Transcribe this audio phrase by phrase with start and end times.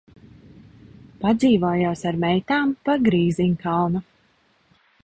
[1.25, 4.05] Padzīvojos ar meitām pa Grīziņkalnu.